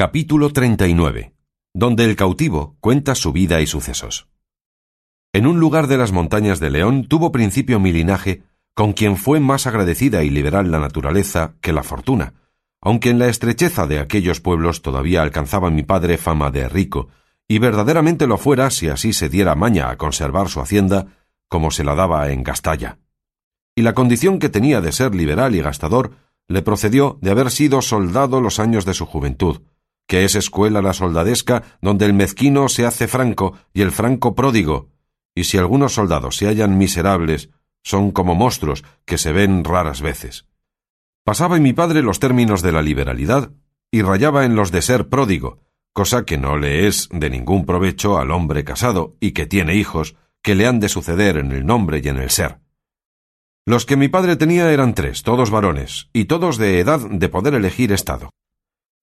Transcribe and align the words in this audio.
Capítulo 0.00 0.50
39. 0.50 1.34
Donde 1.74 2.04
el 2.04 2.14
cautivo 2.14 2.76
cuenta 2.78 3.16
su 3.16 3.32
vida 3.32 3.60
y 3.60 3.66
sucesos. 3.66 4.28
En 5.32 5.44
un 5.44 5.58
lugar 5.58 5.88
de 5.88 5.98
las 5.98 6.12
montañas 6.12 6.60
de 6.60 6.70
León 6.70 7.08
tuvo 7.08 7.32
principio 7.32 7.80
mi 7.80 7.90
linaje, 7.90 8.44
con 8.74 8.92
quien 8.92 9.16
fue 9.16 9.40
más 9.40 9.66
agradecida 9.66 10.22
y 10.22 10.30
liberal 10.30 10.70
la 10.70 10.78
naturaleza 10.78 11.56
que 11.60 11.72
la 11.72 11.82
fortuna, 11.82 12.34
aunque 12.80 13.10
en 13.10 13.18
la 13.18 13.26
estrecheza 13.26 13.88
de 13.88 13.98
aquellos 13.98 14.40
pueblos 14.40 14.82
todavía 14.82 15.20
alcanzaba 15.20 15.68
mi 15.68 15.82
padre 15.82 16.16
fama 16.16 16.52
de 16.52 16.68
rico, 16.68 17.08
y 17.48 17.58
verdaderamente 17.58 18.28
lo 18.28 18.38
fuera 18.38 18.70
si 18.70 18.88
así 18.88 19.12
se 19.12 19.28
diera 19.28 19.56
maña 19.56 19.90
a 19.90 19.96
conservar 19.96 20.48
su 20.48 20.60
hacienda, 20.60 21.08
como 21.48 21.72
se 21.72 21.82
la 21.82 21.96
daba 21.96 22.30
en 22.30 22.44
Gastalla. 22.44 23.00
Y 23.74 23.82
la 23.82 23.94
condición 23.94 24.38
que 24.38 24.48
tenía 24.48 24.80
de 24.80 24.92
ser 24.92 25.16
liberal 25.16 25.56
y 25.56 25.60
gastador 25.60 26.12
le 26.46 26.62
procedió 26.62 27.18
de 27.20 27.32
haber 27.32 27.50
sido 27.50 27.82
soldado 27.82 28.40
los 28.40 28.60
años 28.60 28.84
de 28.84 28.94
su 28.94 29.04
juventud, 29.04 29.60
que 30.08 30.24
es 30.24 30.34
escuela 30.34 30.82
la 30.82 30.94
soldadesca 30.94 31.62
donde 31.80 32.06
el 32.06 32.14
mezquino 32.14 32.68
se 32.68 32.86
hace 32.86 33.06
franco 33.06 33.56
y 33.72 33.82
el 33.82 33.92
franco 33.92 34.34
pródigo, 34.34 34.88
y 35.34 35.44
si 35.44 35.58
algunos 35.58 35.94
soldados 35.94 36.36
se 36.36 36.46
hallan 36.46 36.76
miserables, 36.78 37.50
son 37.84 38.10
como 38.10 38.34
monstruos 38.34 38.84
que 39.04 39.18
se 39.18 39.32
ven 39.32 39.62
raras 39.62 40.02
veces. 40.02 40.46
Pasaba 41.24 41.58
mi 41.58 41.74
padre 41.74 42.02
los 42.02 42.18
términos 42.18 42.62
de 42.62 42.72
la 42.72 42.82
liberalidad 42.82 43.52
y 43.90 44.02
rayaba 44.02 44.44
en 44.44 44.56
los 44.56 44.72
de 44.72 44.82
ser 44.82 45.08
pródigo, 45.08 45.60
cosa 45.92 46.24
que 46.24 46.38
no 46.38 46.56
le 46.56 46.86
es 46.86 47.08
de 47.12 47.28
ningún 47.28 47.66
provecho 47.66 48.18
al 48.18 48.30
hombre 48.30 48.64
casado 48.64 49.14
y 49.20 49.32
que 49.32 49.46
tiene 49.46 49.74
hijos 49.74 50.16
que 50.42 50.54
le 50.54 50.66
han 50.66 50.80
de 50.80 50.88
suceder 50.88 51.36
en 51.36 51.52
el 51.52 51.66
nombre 51.66 52.00
y 52.02 52.08
en 52.08 52.16
el 52.16 52.30
ser. 52.30 52.60
Los 53.66 53.84
que 53.84 53.96
mi 53.96 54.08
padre 54.08 54.36
tenía 54.36 54.72
eran 54.72 54.94
tres, 54.94 55.22
todos 55.22 55.50
varones, 55.50 56.08
y 56.14 56.24
todos 56.24 56.56
de 56.56 56.80
edad 56.80 57.00
de 57.00 57.28
poder 57.28 57.52
elegir 57.52 57.92
estado. 57.92 58.30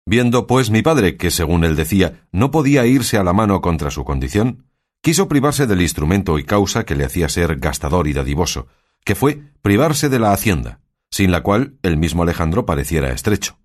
Viendo, 0.06 0.46
pues, 0.46 0.70
mi 0.70 0.82
padre 0.82 1.18
que, 1.18 1.32
según 1.32 1.64
él 1.64 1.76
decía, 1.76 2.28
no 2.32 2.52
podía 2.52 2.86
irse 2.86 3.18
a 3.18 3.24
la 3.24 3.34
mano 3.34 3.62
contra 3.62 3.90
su 3.90 4.04
condición, 4.06 4.66
quiso 5.02 5.28
privarse 5.28 5.66
del 5.66 5.82
instrumento 5.82 6.38
y 6.38 6.44
causa 6.44 6.86
que 6.86 6.96
le 6.96 7.06
hacía 7.06 7.28
ser 7.28 7.58
gastador 7.58 8.08
y 8.08 8.14
dadivoso, 8.14 8.68
que 9.04 9.16
fue 9.16 9.42
privarse 9.62 10.10
de 10.10 10.20
la 10.20 10.32
hacienda, 10.32 10.82
sin 11.10 11.32
la 11.32 11.42
cual 11.42 11.78
el 11.82 11.98
mismo 11.98 12.24
Alejandro 12.24 12.66
pareciera 12.66 13.12
estrecho. 13.12 13.60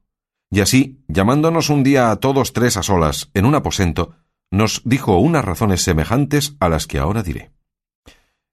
Y 0.50 0.60
así, 0.60 1.04
llamándonos 1.08 1.70
un 1.70 1.82
día 1.82 2.10
a 2.10 2.16
todos 2.16 2.52
tres 2.52 2.76
a 2.76 2.82
solas 2.82 3.30
en 3.34 3.46
un 3.46 3.54
aposento, 3.54 4.16
nos 4.50 4.82
dijo 4.84 5.18
unas 5.18 5.44
razones 5.44 5.82
semejantes 5.82 6.56
a 6.58 6.68
las 6.68 6.86
que 6.86 6.98
ahora 6.98 7.22
diré. 7.22 7.52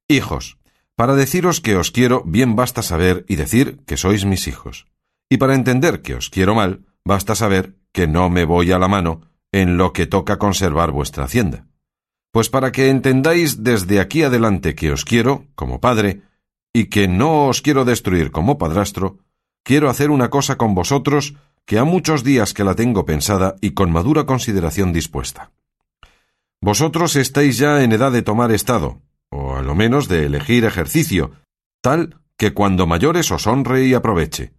Hijos, 0.08 0.58
para 0.96 1.16
deciros 1.16 1.62
que 1.62 1.76
os 1.76 1.92
quiero, 1.92 2.24
bien 2.26 2.56
basta 2.56 2.82
saber 2.82 3.26
y 3.28 3.36
decir 3.36 3.80
que 3.86 3.98
sois 3.98 4.26
mis 4.26 4.48
hijos. 4.48 4.88
Y 5.30 5.38
para 5.38 5.56
entender 5.56 6.02
que 6.02 6.16
os 6.16 6.30
quiero 6.30 6.56
mal, 6.56 6.86
Basta 7.08 7.36
saber 7.36 7.78
que 7.94 8.06
no 8.06 8.30
me 8.30 8.44
voy 8.44 8.74
a 8.74 8.80
la 8.80 8.90
mano 8.90 9.22
en 9.54 9.78
lo 9.78 9.94
que 9.94 10.08
toca 10.08 10.38
conservar 10.38 10.92
vuestra 10.92 11.24
hacienda. 11.24 11.66
Pues 12.34 12.50
para 12.50 12.74
que 12.74 12.90
entendáis 12.90 13.64
desde 13.64 14.02
aquí 14.02 14.24
adelante 14.24 14.76
que 14.76 14.92
os 14.92 15.06
quiero, 15.06 15.46
como 15.56 15.80
padre, 15.80 16.24
y 16.74 16.88
que 16.88 17.08
no 17.08 17.48
os 17.48 17.62
quiero 17.62 17.86
destruir 17.86 18.32
como 18.32 18.58
padrastro, 18.58 19.20
quiero 19.64 19.90
hacer 19.90 20.12
una 20.12 20.30
cosa 20.30 20.58
con 20.58 20.76
vosotros 20.76 21.36
que 21.66 21.80
ha 21.80 21.86
muchos 21.86 22.26
días 22.26 22.54
que 22.54 22.66
la 22.66 22.76
tengo 22.76 23.06
pensada 23.06 23.56
y 23.62 23.72
con 23.72 23.90
madura 23.90 24.26
consideración 24.26 24.92
dispuesta. 24.92 25.52
Vosotros 26.60 27.16
estáis 27.16 27.58
ya 27.58 27.84
en 27.84 27.94
edad 27.94 28.12
de 28.12 28.22
tomar 28.22 28.52
estado, 28.52 29.02
o 29.30 29.56
a 29.56 29.62
lo 29.62 29.76
menos 29.76 30.10
de 30.10 30.26
elegir 30.26 30.66
ejercicio, 30.66 31.32
tal 31.80 32.20
que 32.36 32.54
cuando 32.54 32.86
mayores 32.86 33.32
os 33.32 33.48
honre 33.48 33.86
y 33.86 33.94
aproveche, 33.94 34.57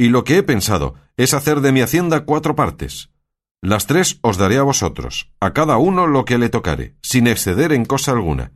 y 0.00 0.08
lo 0.08 0.24
que 0.24 0.38
he 0.38 0.42
pensado 0.42 0.94
es 1.18 1.34
hacer 1.34 1.60
de 1.60 1.72
mi 1.72 1.82
hacienda 1.82 2.24
cuatro 2.24 2.54
partes. 2.54 3.10
Las 3.60 3.86
tres 3.86 4.18
os 4.22 4.38
daré 4.38 4.56
a 4.56 4.62
vosotros, 4.62 5.30
a 5.40 5.52
cada 5.52 5.76
uno 5.76 6.06
lo 6.06 6.24
que 6.24 6.38
le 6.38 6.48
tocare, 6.48 6.94
sin 7.02 7.26
exceder 7.26 7.74
en 7.74 7.84
cosa 7.84 8.12
alguna. 8.12 8.52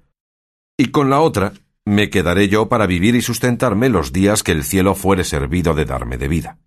Y 0.78 0.86
con 0.86 1.10
la 1.10 1.20
otra 1.20 1.52
me 1.84 2.08
quedaré 2.08 2.48
yo 2.48 2.70
para 2.70 2.86
vivir 2.86 3.14
y 3.14 3.20
sustentarme 3.20 3.90
los 3.90 4.10
días 4.10 4.42
que 4.42 4.52
el 4.52 4.64
cielo 4.64 4.94
fuere 4.94 5.22
servido 5.22 5.74
de 5.74 5.84
darme 5.84 6.16
de 6.16 6.28
vida. 6.28 6.60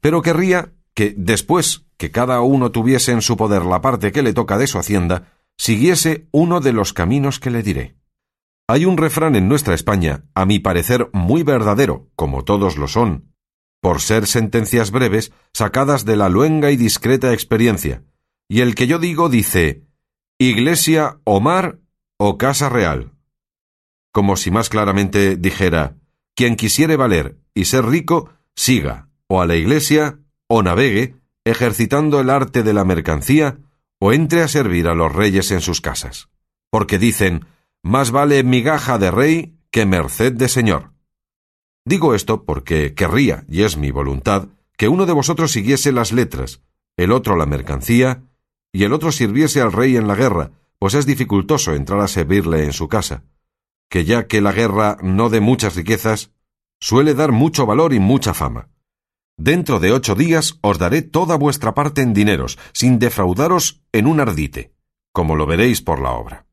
Pero 0.00 0.22
querría 0.22 0.72
que, 0.94 1.14
después 1.16 1.86
que 1.96 2.12
cada 2.12 2.42
uno 2.42 2.70
tuviese 2.70 3.10
en 3.10 3.22
su 3.22 3.36
poder 3.36 3.64
la 3.64 3.80
parte 3.80 4.12
que 4.12 4.22
le 4.22 4.34
toca 4.34 4.56
de 4.56 4.68
su 4.68 4.78
hacienda, 4.78 5.32
siguiese 5.58 6.28
uno 6.30 6.60
de 6.60 6.72
los 6.72 6.92
caminos 6.92 7.40
que 7.40 7.50
le 7.50 7.64
diré. 7.64 7.96
Hay 8.68 8.84
un 8.84 8.98
refrán 8.98 9.34
en 9.34 9.48
nuestra 9.48 9.74
España, 9.74 10.26
a 10.32 10.46
mi 10.46 10.60
parecer 10.60 11.10
muy 11.12 11.42
verdadero, 11.42 12.08
como 12.14 12.44
todos 12.44 12.76
lo 12.76 12.86
son, 12.86 13.31
por 13.82 14.00
ser 14.00 14.28
sentencias 14.28 14.92
breves 14.92 15.32
sacadas 15.52 16.04
de 16.04 16.14
la 16.14 16.28
luenga 16.28 16.70
y 16.70 16.76
discreta 16.76 17.32
experiencia, 17.32 18.04
y 18.48 18.60
el 18.60 18.76
que 18.76 18.86
yo 18.86 19.00
digo 19.00 19.28
dice 19.28 19.82
Iglesia 20.38 21.18
o 21.24 21.40
mar 21.40 21.80
o 22.16 22.38
casa 22.38 22.68
real. 22.68 23.12
Como 24.12 24.36
si 24.36 24.52
más 24.52 24.68
claramente 24.68 25.36
dijera 25.36 25.96
quien 26.36 26.54
quisiere 26.54 26.96
valer 26.96 27.38
y 27.54 27.64
ser 27.64 27.84
rico, 27.84 28.30
siga 28.54 29.08
o 29.26 29.40
a 29.40 29.46
la 29.46 29.56
iglesia 29.56 30.18
o 30.46 30.62
navegue, 30.62 31.16
ejercitando 31.44 32.20
el 32.20 32.30
arte 32.30 32.62
de 32.62 32.74
la 32.74 32.84
mercancía, 32.84 33.58
o 33.98 34.12
entre 34.12 34.42
a 34.42 34.48
servir 34.48 34.86
a 34.86 34.94
los 34.94 35.12
reyes 35.12 35.50
en 35.50 35.60
sus 35.60 35.80
casas. 35.80 36.28
Porque 36.70 36.98
dicen, 36.98 37.46
más 37.82 38.10
vale 38.10 38.44
migaja 38.44 38.98
de 38.98 39.10
rey 39.10 39.56
que 39.70 39.86
merced 39.86 40.34
de 40.34 40.48
señor. 40.48 40.91
Digo 41.84 42.14
esto 42.14 42.44
porque 42.44 42.94
querría, 42.94 43.44
y 43.48 43.62
es 43.62 43.76
mi 43.76 43.90
voluntad, 43.90 44.48
que 44.76 44.88
uno 44.88 45.04
de 45.04 45.12
vosotros 45.12 45.50
siguiese 45.50 45.90
las 45.90 46.12
letras, 46.12 46.62
el 46.96 47.10
otro 47.10 47.36
la 47.36 47.46
mercancía, 47.46 48.22
y 48.72 48.84
el 48.84 48.92
otro 48.92 49.10
sirviese 49.10 49.60
al 49.60 49.72
rey 49.72 49.96
en 49.96 50.06
la 50.06 50.14
guerra, 50.14 50.52
pues 50.78 50.94
es 50.94 51.06
dificultoso 51.06 51.74
entrar 51.74 52.00
a 52.00 52.08
servirle 52.08 52.64
en 52.64 52.72
su 52.72 52.88
casa, 52.88 53.24
que 53.90 54.04
ya 54.04 54.26
que 54.26 54.40
la 54.40 54.52
guerra 54.52 54.96
no 55.02 55.28
de 55.28 55.40
muchas 55.40 55.74
riquezas, 55.74 56.30
suele 56.80 57.14
dar 57.14 57.32
mucho 57.32 57.66
valor 57.66 57.92
y 57.92 57.98
mucha 57.98 58.32
fama. 58.32 58.68
Dentro 59.36 59.80
de 59.80 59.92
ocho 59.92 60.14
días 60.14 60.58
os 60.60 60.78
daré 60.78 61.02
toda 61.02 61.36
vuestra 61.36 61.74
parte 61.74 62.02
en 62.02 62.14
dineros, 62.14 62.58
sin 62.72 62.98
defraudaros 62.98 63.82
en 63.92 64.06
un 64.06 64.20
ardite, 64.20 64.72
como 65.12 65.34
lo 65.34 65.46
veréis 65.46 65.82
por 65.82 66.00
la 66.00 66.12
obra. 66.12 66.46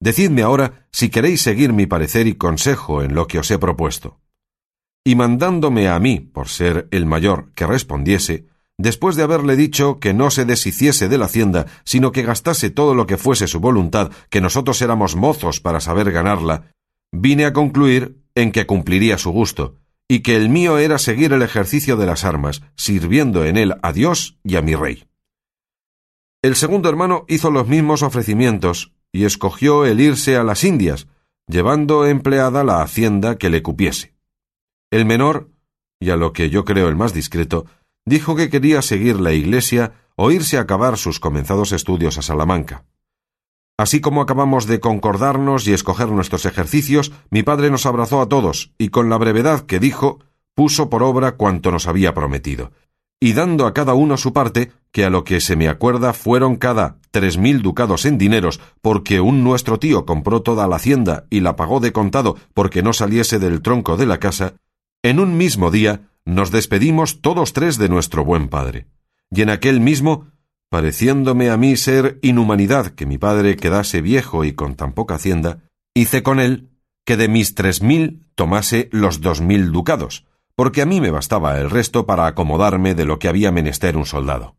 Decidme 0.00 0.42
ahora 0.42 0.88
si 0.90 1.10
queréis 1.10 1.42
seguir 1.42 1.72
mi 1.72 1.86
parecer 1.86 2.26
y 2.26 2.34
consejo 2.34 3.02
en 3.02 3.14
lo 3.14 3.26
que 3.28 3.38
os 3.38 3.50
he 3.50 3.58
propuesto 3.58 4.18
y 5.04 5.14
mandándome 5.14 5.88
a 5.88 5.98
mí, 6.00 6.18
por 6.18 6.48
ser 6.48 6.88
el 6.90 7.04
mayor, 7.04 7.52
que 7.54 7.66
respondiese, 7.66 8.46
después 8.78 9.16
de 9.16 9.22
haberle 9.22 9.54
dicho 9.54 10.00
que 10.00 10.14
no 10.14 10.30
se 10.30 10.46
deshiciese 10.46 11.08
de 11.08 11.18
la 11.18 11.26
hacienda, 11.26 11.66
sino 11.84 12.10
que 12.10 12.22
gastase 12.22 12.70
todo 12.70 12.94
lo 12.94 13.06
que 13.06 13.18
fuese 13.18 13.46
su 13.46 13.60
voluntad, 13.60 14.10
que 14.30 14.40
nosotros 14.40 14.80
éramos 14.80 15.14
mozos 15.14 15.60
para 15.60 15.80
saber 15.80 16.10
ganarla, 16.10 16.72
vine 17.12 17.44
a 17.44 17.52
concluir 17.52 18.18
en 18.34 18.50
que 18.50 18.66
cumpliría 18.66 19.18
su 19.18 19.30
gusto, 19.30 19.76
y 20.08 20.20
que 20.20 20.36
el 20.36 20.48
mío 20.48 20.78
era 20.78 20.98
seguir 20.98 21.32
el 21.32 21.42
ejercicio 21.42 21.96
de 21.96 22.06
las 22.06 22.24
armas, 22.24 22.62
sirviendo 22.74 23.44
en 23.44 23.58
él 23.58 23.74
a 23.82 23.92
Dios 23.92 24.38
y 24.42 24.56
a 24.56 24.62
mi 24.62 24.74
rey. 24.74 25.04
El 26.42 26.56
segundo 26.56 26.88
hermano 26.88 27.24
hizo 27.28 27.50
los 27.50 27.68
mismos 27.68 28.02
ofrecimientos, 28.02 28.92
y 29.12 29.24
escogió 29.24 29.84
el 29.84 30.00
irse 30.00 30.36
a 30.36 30.44
las 30.44 30.64
Indias, 30.64 31.06
llevando 31.46 32.06
empleada 32.06 32.64
la 32.64 32.82
hacienda 32.82 33.36
que 33.36 33.50
le 33.50 33.62
cupiese. 33.62 34.13
El 34.94 35.06
menor, 35.06 35.50
y 35.98 36.10
a 36.10 36.16
lo 36.16 36.32
que 36.32 36.50
yo 36.50 36.64
creo 36.64 36.88
el 36.88 36.94
más 36.94 37.12
discreto, 37.12 37.66
dijo 38.06 38.36
que 38.36 38.48
quería 38.48 38.80
seguir 38.80 39.18
la 39.18 39.32
Iglesia 39.32 39.94
o 40.14 40.30
irse 40.30 40.56
a 40.56 40.60
acabar 40.60 40.98
sus 40.98 41.18
comenzados 41.18 41.72
estudios 41.72 42.16
a 42.16 42.22
Salamanca. 42.22 42.84
Así 43.76 44.00
como 44.00 44.22
acabamos 44.22 44.68
de 44.68 44.78
concordarnos 44.78 45.66
y 45.66 45.72
escoger 45.72 46.10
nuestros 46.10 46.46
ejercicios, 46.46 47.10
mi 47.28 47.42
padre 47.42 47.70
nos 47.70 47.86
abrazó 47.86 48.20
a 48.20 48.28
todos 48.28 48.70
y 48.78 48.90
con 48.90 49.10
la 49.10 49.18
brevedad 49.18 49.62
que 49.62 49.80
dijo, 49.80 50.20
puso 50.54 50.90
por 50.90 51.02
obra 51.02 51.32
cuanto 51.32 51.72
nos 51.72 51.88
había 51.88 52.14
prometido, 52.14 52.70
y 53.18 53.32
dando 53.32 53.66
a 53.66 53.74
cada 53.74 53.94
uno 53.94 54.16
su 54.16 54.32
parte, 54.32 54.70
que 54.92 55.04
a 55.04 55.10
lo 55.10 55.24
que 55.24 55.40
se 55.40 55.56
me 55.56 55.68
acuerda 55.68 56.12
fueron 56.12 56.54
cada 56.54 56.98
tres 57.10 57.36
mil 57.36 57.62
ducados 57.62 58.04
en 58.04 58.16
dineros, 58.16 58.60
porque 58.80 59.20
un 59.20 59.42
nuestro 59.42 59.80
tío 59.80 60.06
compró 60.06 60.42
toda 60.42 60.68
la 60.68 60.76
hacienda 60.76 61.24
y 61.30 61.40
la 61.40 61.56
pagó 61.56 61.80
de 61.80 61.92
contado 61.92 62.36
porque 62.54 62.84
no 62.84 62.92
saliese 62.92 63.40
del 63.40 63.60
tronco 63.60 63.96
de 63.96 64.06
la 64.06 64.20
casa, 64.20 64.54
en 65.04 65.20
un 65.20 65.36
mismo 65.36 65.70
día 65.70 66.08
nos 66.24 66.50
despedimos 66.50 67.20
todos 67.20 67.52
tres 67.52 67.76
de 67.76 67.90
nuestro 67.90 68.24
buen 68.24 68.48
padre, 68.48 68.86
y 69.30 69.42
en 69.42 69.50
aquel 69.50 69.78
mismo, 69.78 70.28
pareciéndome 70.70 71.50
a 71.50 71.58
mí 71.58 71.76
ser 71.76 72.18
inhumanidad 72.22 72.86
que 72.86 73.04
mi 73.04 73.18
padre 73.18 73.56
quedase 73.56 74.00
viejo 74.00 74.44
y 74.44 74.54
con 74.54 74.76
tan 74.76 74.94
poca 74.94 75.16
hacienda, 75.16 75.58
hice 75.92 76.22
con 76.22 76.40
él 76.40 76.70
que 77.04 77.18
de 77.18 77.28
mis 77.28 77.54
tres 77.54 77.82
mil 77.82 78.26
tomase 78.34 78.88
los 78.92 79.20
dos 79.20 79.42
mil 79.42 79.72
ducados, 79.72 80.24
porque 80.56 80.80
a 80.80 80.86
mí 80.86 81.02
me 81.02 81.10
bastaba 81.10 81.60
el 81.60 81.68
resto 81.68 82.06
para 82.06 82.26
acomodarme 82.26 82.94
de 82.94 83.04
lo 83.04 83.18
que 83.18 83.28
había 83.28 83.52
menester 83.52 83.98
un 83.98 84.06
soldado. 84.06 84.56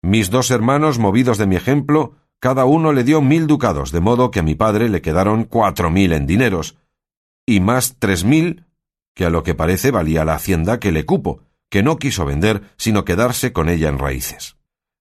Mis 0.00 0.30
dos 0.30 0.50
hermanos, 0.50 0.98
movidos 0.98 1.36
de 1.36 1.46
mi 1.46 1.56
ejemplo, 1.56 2.14
cada 2.38 2.64
uno 2.64 2.94
le 2.94 3.04
dio 3.04 3.20
mil 3.20 3.46
ducados, 3.46 3.92
de 3.92 4.00
modo 4.00 4.30
que 4.30 4.40
a 4.40 4.42
mi 4.42 4.54
padre 4.54 4.88
le 4.88 5.02
quedaron 5.02 5.44
cuatro 5.44 5.90
mil 5.90 6.14
en 6.14 6.26
dineros, 6.26 6.78
y 7.44 7.60
más 7.60 7.96
tres 7.98 8.24
mil 8.24 8.64
que 9.20 9.26
a 9.26 9.30
lo 9.30 9.42
que 9.42 9.54
parece 9.54 9.90
valía 9.90 10.24
la 10.24 10.32
hacienda 10.32 10.80
que 10.80 10.92
le 10.92 11.04
cupo, 11.04 11.42
que 11.68 11.82
no 11.82 11.98
quiso 11.98 12.24
vender, 12.24 12.62
sino 12.78 13.04
quedarse 13.04 13.52
con 13.52 13.68
ella 13.68 13.90
en 13.90 13.98
raíces. 13.98 14.56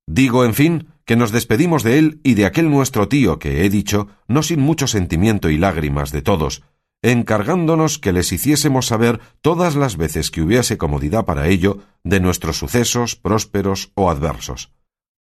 Digo, 0.07 0.43
en 0.43 0.53
fin, 0.53 0.89
que 1.05 1.15
nos 1.15 1.31
despedimos 1.31 1.83
de 1.83 1.99
él 1.99 2.19
y 2.21 2.33
de 2.33 2.45
aquel 2.45 2.69
nuestro 2.69 3.07
tío 3.07 3.39
que 3.39 3.63
he 3.63 3.69
dicho, 3.69 4.09
no 4.27 4.43
sin 4.43 4.59
mucho 4.59 4.87
sentimiento 4.87 5.49
y 5.49 5.57
lágrimas 5.57 6.11
de 6.11 6.21
todos, 6.21 6.63
encargándonos 7.01 7.97
que 7.97 8.11
les 8.11 8.33
hiciésemos 8.33 8.87
saber 8.87 9.21
todas 9.39 9.77
las 9.77 9.95
veces 9.95 10.31
que 10.31 10.41
hubiese 10.41 10.77
comodidad 10.77 11.23
para 11.23 11.47
ello 11.47 11.77
de 12.03 12.19
nuestros 12.19 12.57
sucesos 12.57 13.15
prósperos 13.15 13.93
o 13.95 14.09
adversos. 14.09 14.73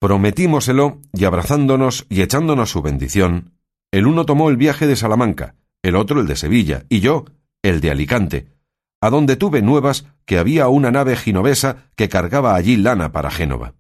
Prometímoselo, 0.01 1.03
y 1.13 1.27
abrazándonos 1.27 2.07
y 2.09 2.23
echándonos 2.23 2.71
su 2.71 2.81
bendición, 2.81 3.53
el 3.93 4.07
uno 4.07 4.25
tomó 4.25 4.49
el 4.49 4.57
viaje 4.57 4.87
de 4.87 4.97
Salamanca, 4.97 5.57
el 5.83 5.95
otro 5.95 6.23
el 6.23 6.27
de 6.27 6.37
Sevilla, 6.37 6.87
y 6.89 7.01
yo 7.01 7.27
el 7.63 7.83
de 7.83 7.91
Alicante, 7.91 8.58
a 9.01 9.11
donde 9.11 9.37
tuve 9.37 9.63
nuevas 9.63 10.07
que 10.25 10.39
había 10.39 10.69
una 10.69 10.91
nave 10.91 11.17
ginovesa 11.17 11.91
que 11.97 12.09
cargaba 12.09 12.55
allí 12.55 12.77
lana 12.77 13.13
para 13.13 13.31
Génova. 13.31 13.75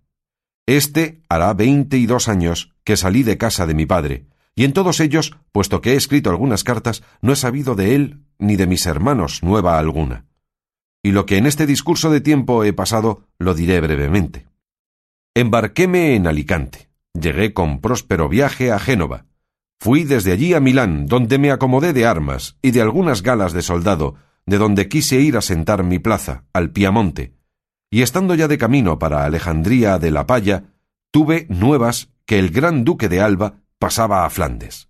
Este 0.66 1.22
hará 1.28 1.52
veinte 1.54 1.96
y 1.96 2.06
dos 2.06 2.28
años 2.28 2.74
que 2.84 2.96
salí 2.96 3.22
de 3.22 3.38
casa 3.38 3.66
de 3.66 3.74
mi 3.74 3.86
padre, 3.86 4.26
y 4.54 4.64
en 4.64 4.72
todos 4.72 5.00
ellos, 5.00 5.36
puesto 5.52 5.80
que 5.80 5.92
he 5.92 5.96
escrito 5.96 6.30
algunas 6.30 6.64
cartas, 6.64 7.02
no 7.22 7.32
he 7.32 7.36
sabido 7.36 7.74
de 7.74 7.94
él 7.94 8.24
ni 8.38 8.56
de 8.56 8.66
mis 8.66 8.86
hermanos 8.86 9.42
nueva 9.42 9.78
alguna. 9.78 10.26
Y 11.02 11.12
lo 11.12 11.26
que 11.26 11.36
en 11.36 11.46
este 11.46 11.64
discurso 11.64 12.10
de 12.10 12.20
tiempo 12.20 12.64
he 12.64 12.72
pasado 12.72 13.24
lo 13.38 13.54
diré 13.54 13.80
brevemente. 13.80 14.46
Embarquéme 15.34 16.16
en 16.16 16.26
Alicante. 16.26 16.90
Llegué 17.14 17.54
con 17.54 17.80
próspero 17.80 18.28
viaje 18.28 18.72
a 18.72 18.78
Génova. 18.78 19.26
Fui 19.80 20.02
desde 20.02 20.32
allí 20.32 20.54
a 20.54 20.60
Milán, 20.60 21.06
donde 21.06 21.38
me 21.38 21.52
acomodé 21.52 21.92
de 21.92 22.04
armas 22.04 22.56
y 22.60 22.72
de 22.72 22.82
algunas 22.82 23.22
galas 23.22 23.52
de 23.52 23.62
soldado, 23.62 24.16
de 24.48 24.56
donde 24.56 24.88
quise 24.88 25.20
ir 25.20 25.36
a 25.36 25.42
sentar 25.42 25.84
mi 25.84 25.98
plaza, 25.98 26.44
al 26.54 26.70
Piamonte. 26.70 27.34
Y 27.90 28.00
estando 28.00 28.34
ya 28.34 28.48
de 28.48 28.56
camino 28.56 28.98
para 28.98 29.26
Alejandría 29.26 29.98
de 29.98 30.10
la 30.10 30.26
Palla, 30.26 30.72
tuve 31.10 31.46
nuevas 31.50 32.08
que 32.24 32.38
el 32.38 32.48
gran 32.48 32.82
duque 32.82 33.10
de 33.10 33.20
Alba 33.20 33.60
pasaba 33.78 34.24
a 34.24 34.30
Flandes. 34.30 34.88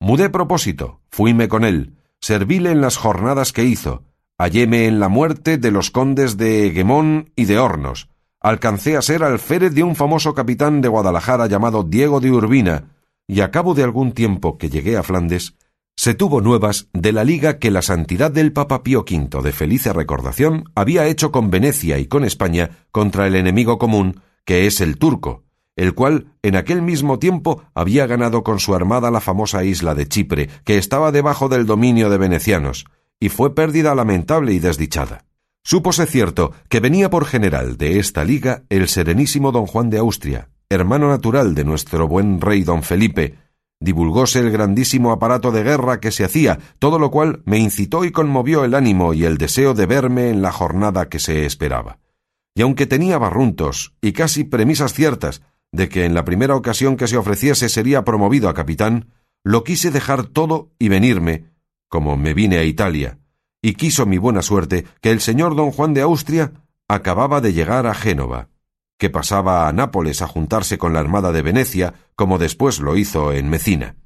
Mudé 0.00 0.30
propósito, 0.30 1.02
fuime 1.10 1.48
con 1.48 1.64
él, 1.64 1.98
servíle 2.18 2.70
en 2.70 2.80
las 2.80 2.96
jornadas 2.96 3.52
que 3.52 3.64
hizo, 3.64 4.04
halléme 4.38 4.86
en 4.86 5.00
la 5.00 5.10
muerte 5.10 5.58
de 5.58 5.70
los 5.70 5.90
condes 5.90 6.38
de 6.38 6.66
Eguemón 6.68 7.30
y 7.36 7.44
de 7.44 7.58
Hornos, 7.58 8.08
alcancé 8.40 8.96
a 8.96 9.02
ser 9.02 9.22
alférez 9.22 9.74
de 9.74 9.82
un 9.82 9.96
famoso 9.96 10.32
capitán 10.32 10.80
de 10.80 10.88
Guadalajara 10.88 11.46
llamado 11.46 11.82
Diego 11.82 12.20
de 12.20 12.30
Urbina, 12.30 12.94
y 13.26 13.42
a 13.42 13.50
cabo 13.50 13.74
de 13.74 13.82
algún 13.82 14.12
tiempo 14.12 14.56
que 14.56 14.70
llegué 14.70 14.96
a 14.96 15.02
Flandes, 15.02 15.56
se 15.96 16.14
tuvo 16.14 16.40
nuevas 16.40 16.88
de 16.92 17.12
la 17.12 17.24
liga 17.24 17.58
que 17.58 17.70
la 17.70 17.82
santidad 17.82 18.30
del 18.30 18.52
Papa 18.52 18.82
Pío 18.82 19.04
V 19.08 19.42
de 19.42 19.52
felice 19.52 19.92
recordación 19.92 20.64
había 20.74 21.06
hecho 21.06 21.30
con 21.30 21.50
Venecia 21.50 21.98
y 21.98 22.06
con 22.06 22.24
España 22.24 22.70
contra 22.90 23.26
el 23.26 23.36
enemigo 23.36 23.78
común, 23.78 24.20
que 24.44 24.66
es 24.66 24.80
el 24.80 24.98
turco, 24.98 25.44
el 25.76 25.94
cual 25.94 26.26
en 26.42 26.56
aquel 26.56 26.82
mismo 26.82 27.18
tiempo 27.18 27.62
había 27.74 28.06
ganado 28.06 28.42
con 28.42 28.58
su 28.58 28.74
armada 28.74 29.10
la 29.10 29.20
famosa 29.20 29.64
isla 29.64 29.94
de 29.94 30.08
Chipre, 30.08 30.50
que 30.64 30.78
estaba 30.78 31.12
debajo 31.12 31.48
del 31.48 31.66
dominio 31.66 32.10
de 32.10 32.18
venecianos, 32.18 32.86
y 33.20 33.28
fue 33.28 33.54
pérdida 33.54 33.94
lamentable 33.94 34.52
y 34.52 34.58
desdichada. 34.58 35.24
Súpose 35.62 36.06
cierto 36.06 36.52
que 36.68 36.80
venía 36.80 37.08
por 37.08 37.24
general 37.24 37.78
de 37.78 37.98
esta 37.98 38.24
liga 38.24 38.64
el 38.68 38.88
serenísimo 38.88 39.50
don 39.50 39.66
Juan 39.66 39.88
de 39.88 39.98
Austria, 39.98 40.50
hermano 40.68 41.08
natural 41.08 41.54
de 41.54 41.64
nuestro 41.64 42.06
buen 42.06 42.40
rey 42.40 42.64
don 42.64 42.82
Felipe, 42.82 43.38
divulgóse 43.84 44.40
el 44.40 44.50
grandísimo 44.50 45.12
aparato 45.12 45.52
de 45.52 45.62
guerra 45.62 46.00
que 46.00 46.10
se 46.10 46.24
hacía, 46.24 46.58
todo 46.78 46.98
lo 46.98 47.10
cual 47.10 47.42
me 47.44 47.58
incitó 47.58 48.04
y 48.04 48.10
conmovió 48.10 48.64
el 48.64 48.74
ánimo 48.74 49.14
y 49.14 49.24
el 49.24 49.36
deseo 49.36 49.74
de 49.74 49.86
verme 49.86 50.30
en 50.30 50.42
la 50.42 50.50
jornada 50.50 51.08
que 51.08 51.20
se 51.20 51.44
esperaba. 51.44 51.98
Y 52.54 52.62
aunque 52.62 52.86
tenía 52.86 53.18
barruntos 53.18 53.94
y 54.00 54.12
casi 54.12 54.44
premisas 54.44 54.94
ciertas 54.94 55.42
de 55.70 55.88
que 55.88 56.04
en 56.04 56.14
la 56.14 56.24
primera 56.24 56.56
ocasión 56.56 56.96
que 56.96 57.08
se 57.08 57.16
ofreciese 57.16 57.68
sería 57.68 58.04
promovido 58.04 58.48
a 58.48 58.54
capitán, 58.54 59.10
lo 59.44 59.64
quise 59.64 59.90
dejar 59.90 60.24
todo 60.26 60.70
y 60.78 60.88
venirme, 60.88 61.44
como 61.88 62.16
me 62.16 62.32
vine 62.32 62.56
a 62.56 62.64
Italia, 62.64 63.18
y 63.60 63.74
quiso 63.74 64.06
mi 64.06 64.16
buena 64.16 64.40
suerte 64.40 64.86
que 65.02 65.10
el 65.10 65.20
señor 65.20 65.56
don 65.56 65.70
Juan 65.70 65.92
de 65.92 66.00
Austria 66.00 66.52
acababa 66.88 67.40
de 67.40 67.52
llegar 67.52 67.86
a 67.86 67.94
Génova, 67.94 68.48
que 68.98 69.10
pasaba 69.10 69.68
a 69.68 69.72
Nápoles 69.72 70.22
a 70.22 70.26
juntarse 70.26 70.78
con 70.78 70.92
la 70.92 71.00
Armada 71.00 71.32
de 71.32 71.42
Venecia, 71.42 71.94
como 72.16 72.38
después 72.38 72.80
lo 72.80 72.96
hizo 72.96 73.32
en 73.32 73.48
Mecina. 73.48 73.96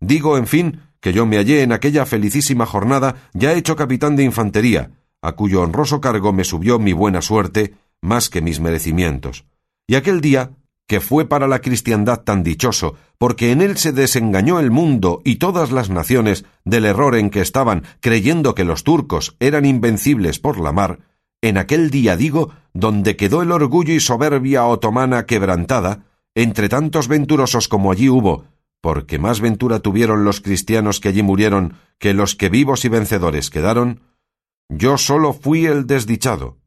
Digo, 0.00 0.36
en 0.36 0.46
fin, 0.46 0.80
que 1.00 1.12
yo 1.12 1.26
me 1.26 1.36
hallé 1.36 1.62
en 1.62 1.72
aquella 1.72 2.06
felicísima 2.06 2.66
jornada 2.66 3.16
ya 3.34 3.52
hecho 3.52 3.76
capitán 3.76 4.16
de 4.16 4.24
infantería, 4.24 4.90
a 5.20 5.32
cuyo 5.32 5.62
honroso 5.62 6.00
cargo 6.00 6.32
me 6.32 6.44
subió 6.44 6.78
mi 6.78 6.92
buena 6.92 7.22
suerte 7.22 7.74
más 8.00 8.30
que 8.30 8.40
mis 8.40 8.60
merecimientos. 8.60 9.44
Y 9.86 9.94
aquel 9.94 10.20
día 10.20 10.52
que 10.92 11.00
fue 11.00 11.26
para 11.26 11.48
la 11.48 11.60
cristiandad 11.60 12.20
tan 12.20 12.42
dichoso, 12.42 12.96
porque 13.16 13.52
en 13.52 13.62
él 13.62 13.78
se 13.78 13.92
desengañó 13.92 14.60
el 14.60 14.70
mundo 14.70 15.22
y 15.24 15.36
todas 15.36 15.72
las 15.72 15.88
naciones 15.88 16.44
del 16.64 16.84
error 16.84 17.14
en 17.14 17.30
que 17.30 17.40
estaban, 17.40 17.84
creyendo 18.00 18.54
que 18.54 18.64
los 18.64 18.84
turcos 18.84 19.36
eran 19.40 19.64
invencibles 19.64 20.38
por 20.38 20.60
la 20.60 20.72
mar, 20.72 20.98
en 21.42 21.58
aquel 21.58 21.90
día 21.90 22.16
digo, 22.16 22.50
donde 22.72 23.16
quedó 23.16 23.42
el 23.42 23.52
orgullo 23.52 23.92
y 23.92 24.00
soberbia 24.00 24.64
otomana 24.64 25.26
quebrantada, 25.26 26.06
entre 26.34 26.68
tantos 26.68 27.08
venturosos 27.08 27.68
como 27.68 27.92
allí 27.92 28.08
hubo, 28.08 28.46
porque 28.80 29.18
más 29.18 29.40
ventura 29.40 29.80
tuvieron 29.80 30.24
los 30.24 30.40
cristianos 30.40 30.98
que 31.00 31.08
allí 31.08 31.22
murieron 31.22 31.74
que 31.98 32.14
los 32.14 32.34
que 32.34 32.48
vivos 32.48 32.84
y 32.84 32.88
vencedores 32.88 33.50
quedaron, 33.50 34.00
yo 34.68 34.96
solo 34.96 35.34
fui 35.34 35.66
el 35.66 35.86
desdichado, 35.86 36.58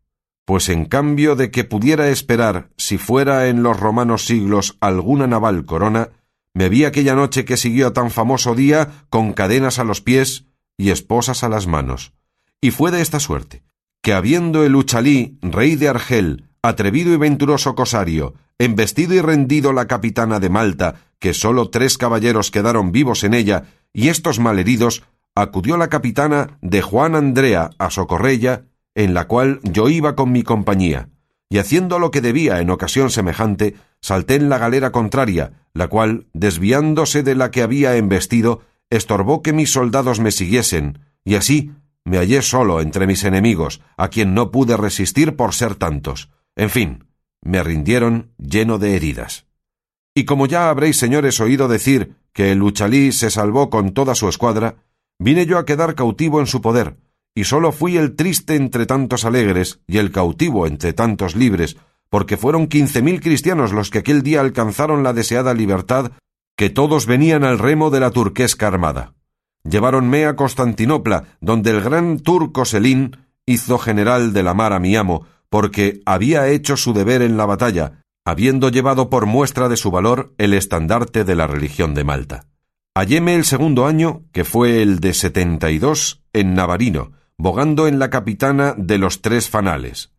pues 0.46 0.70
en 0.70 0.86
cambio 0.86 1.36
de 1.36 1.50
que 1.50 1.64
pudiera 1.64 2.10
esperar, 2.10 2.70
si 2.78 2.98
fuera 2.98 3.48
en 3.48 3.64
los 3.64 3.80
romanos 3.80 4.26
siglos 4.26 4.78
alguna 4.80 5.26
naval 5.26 5.66
corona, 5.66 6.12
me 6.54 6.70
vi 6.70 6.86
aquella 6.86 7.16
noche 7.16 7.44
que 7.44 7.58
siguió 7.58 7.88
a 7.88 7.94
tan 7.94 8.12
famoso 8.12 8.56
día 8.56 9.06
con 9.10 9.34
cadenas 9.34 9.80
a 9.80 9.84
los 9.84 10.02
pies 10.02 10.46
y 10.78 10.92
esposas 10.92 11.44
a 11.44 11.50
las 11.50 11.68
manos. 11.68 12.14
Y 12.62 12.72
fue 12.72 12.92
de 12.92 13.02
esta 13.02 13.20
suerte, 13.20 13.65
que 14.06 14.14
habiendo 14.14 14.64
el 14.64 14.76
Uchalí, 14.76 15.40
rey 15.42 15.76
de 15.76 15.90
Argel, 15.90 16.46
atrevido 16.62 17.12
y 17.12 17.18
venturoso 17.18 17.74
cosario, 17.74 18.36
embestido 18.60 19.16
y 19.16 19.20
rendido 19.20 19.74
la 19.74 19.88
capitana 19.88 20.40
de 20.40 20.48
Malta, 20.48 20.98
que 21.18 21.34
sólo 21.34 21.72
tres 21.72 21.98
caballeros 21.98 22.52
quedaron 22.52 22.92
vivos 22.92 23.24
en 23.24 23.34
ella, 23.34 23.64
y 23.94 24.10
estos 24.10 24.38
malheridos, 24.38 25.02
acudió 25.34 25.76
la 25.76 25.88
capitana 25.88 26.60
de 26.62 26.84
Juan 26.84 27.16
Andrea 27.16 27.72
a 27.80 27.90
socorrella, 27.90 28.66
en 28.94 29.16
la 29.16 29.28
cual 29.28 29.60
yo 29.64 29.90
iba 29.90 30.16
con 30.16 30.32
mi 30.32 30.44
compañía, 30.44 31.10
y 31.50 31.58
haciendo 31.58 31.98
lo 31.98 32.12
que 32.12 32.22
debía 32.22 32.62
en 32.62 32.70
ocasión 32.70 33.10
semejante, 33.10 33.74
salté 34.02 34.36
en 34.36 34.50
la 34.50 34.60
galera 34.60 34.92
contraria, 34.92 35.54
la 35.74 35.88
cual, 35.88 36.28
desviándose 36.32 37.24
de 37.24 37.34
la 37.34 37.50
que 37.50 37.64
había 37.64 37.98
embestido, 37.98 38.62
estorbó 38.92 39.42
que 39.42 39.52
mis 39.52 39.72
soldados 39.72 40.20
me 40.20 40.30
siguiesen, 40.30 41.00
y 41.24 41.34
así 41.34 41.72
me 42.06 42.18
hallé 42.18 42.42
solo 42.42 42.80
entre 42.80 43.08
mis 43.08 43.24
enemigos, 43.24 43.82
a 43.98 44.08
quien 44.10 44.34
no 44.34 44.52
pude 44.52 44.78
resistir 44.78 45.36
por 45.36 45.54
ser 45.54 45.76
tantos. 45.76 46.30
En 46.56 46.70
fin, 46.70 47.06
me 47.42 47.64
rindieron 47.64 48.32
lleno 48.38 48.78
de 48.78 48.96
heridas. 48.96 49.48
Y 50.14 50.24
como 50.26 50.46
ya 50.46 50.70
habréis, 50.70 50.98
señores, 50.98 51.42
oído 51.42 51.68
decir 51.68 52.16
que 52.32 52.52
el 52.52 52.64
Uchalí 52.64 53.12
se 53.12 53.30
salvó 53.30 53.70
con 53.70 53.94
toda 53.94 54.16
su 54.16 54.30
escuadra, 54.30 54.76
vine 55.20 55.46
yo 55.46 55.58
a 55.58 55.66
quedar 55.66 55.96
cautivo 55.96 56.40
en 56.40 56.48
su 56.48 56.62
poder, 56.62 56.96
y 57.34 57.44
sólo 57.44 57.72
fui 57.72 57.98
el 57.98 58.16
triste 58.16 58.56
entre 58.56 58.86
tantos 58.86 59.26
alegres 59.26 59.82
y 59.88 59.98
el 59.98 60.12
cautivo 60.12 60.68
entre 60.68 60.94
tantos 60.94 61.36
libres, 61.36 61.76
porque 62.10 62.38
fueron 62.38 62.68
quince 62.68 63.02
mil 63.02 63.20
cristianos 63.20 63.74
los 63.74 63.90
que 63.90 64.00
aquel 64.00 64.22
día 64.22 64.40
alcanzaron 64.42 65.04
la 65.04 65.12
deseada 65.12 65.54
libertad, 65.54 66.12
que 66.56 66.70
todos 66.70 67.08
venían 67.08 67.44
al 67.44 67.60
remo 67.60 67.90
de 67.90 68.00
la 68.00 68.12
turquesca 68.12 68.68
armada. 68.68 69.14
Lleváronme 69.68 70.26
a 70.26 70.36
Constantinopla, 70.36 71.26
donde 71.42 71.72
el 71.72 71.82
gran 71.82 72.20
turco 72.20 72.66
Selín 72.66 73.18
hizo 73.46 73.78
general 73.80 74.32
de 74.32 74.44
la 74.44 74.54
mar 74.54 74.74
a 74.74 74.80
mi 74.80 74.96
amo, 74.96 75.26
porque 75.50 76.02
había 76.06 76.48
hecho 76.48 76.78
su 76.78 76.94
deber 76.94 77.22
en 77.22 77.36
la 77.36 77.46
batalla, 77.46 78.04
habiendo 78.26 78.70
llevado 78.70 79.10
por 79.10 79.26
muestra 79.26 79.68
de 79.68 79.78
su 79.78 79.92
valor 79.92 80.34
el 80.38 80.54
estandarte 80.54 81.24
de 81.24 81.36
la 81.36 81.48
religión 81.48 81.94
de 81.94 82.04
Malta. 82.04 82.46
Halléme 82.94 83.36
el 83.36 83.44
segundo 83.44 83.88
año, 83.88 84.24
que 84.32 84.46
fue 84.46 84.82
el 84.82 85.00
de 85.00 85.14
setenta 85.14 85.72
y 85.72 85.80
dos, 85.80 86.24
en 86.32 86.54
Navarino, 86.54 87.12
bogando 87.38 87.88
en 87.88 88.00
la 88.00 88.10
capitana 88.10 88.74
de 88.78 88.98
los 88.98 89.22
tres 89.22 89.50
fanales. 89.50 90.12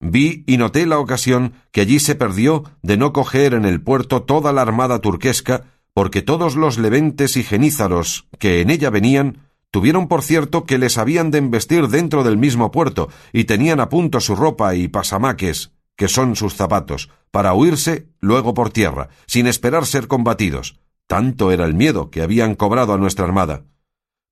Vi 0.00 0.42
y 0.46 0.56
noté 0.56 0.86
la 0.86 0.98
ocasión 0.98 1.52
que 1.70 1.80
allí 1.80 1.98
se 1.98 2.14
perdió 2.14 2.64
de 2.82 2.96
no 2.96 3.12
coger 3.12 3.54
en 3.54 3.64
el 3.64 3.80
puerto 3.80 4.22
toda 4.22 4.52
la 4.52 4.62
armada 4.62 5.00
turquesca, 5.00 5.64
porque 5.94 6.22
todos 6.22 6.56
los 6.56 6.78
leventes 6.78 7.36
y 7.36 7.42
genízaros 7.42 8.26
que 8.38 8.60
en 8.60 8.70
ella 8.70 8.90
venían 8.90 9.48
tuvieron 9.70 10.08
por 10.08 10.22
cierto 10.22 10.64
que 10.64 10.78
les 10.78 10.98
habían 10.98 11.30
de 11.30 11.38
embestir 11.38 11.88
dentro 11.88 12.24
del 12.24 12.36
mismo 12.36 12.70
puerto 12.70 13.08
y 13.32 13.44
tenían 13.44 13.80
a 13.80 13.88
punto 13.88 14.20
su 14.20 14.36
ropa 14.36 14.74
y 14.74 14.88
pasamaques, 14.88 15.72
que 15.96 16.08
son 16.08 16.36
sus 16.36 16.54
zapatos, 16.54 17.10
para 17.30 17.54
huirse 17.54 18.08
luego 18.20 18.54
por 18.54 18.70
tierra, 18.70 19.08
sin 19.26 19.46
esperar 19.46 19.86
ser 19.86 20.08
combatidos. 20.08 20.78
Tanto 21.06 21.50
era 21.52 21.64
el 21.64 21.74
miedo 21.74 22.10
que 22.10 22.22
habían 22.22 22.54
cobrado 22.54 22.92
a 22.92 22.98
nuestra 22.98 23.24
armada. 23.24 23.64